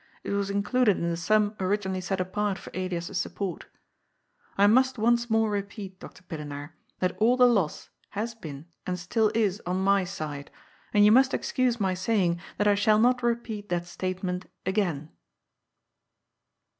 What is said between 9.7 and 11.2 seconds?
my side, and you